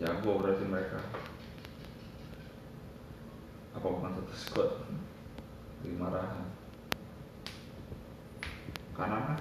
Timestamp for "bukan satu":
3.86-4.34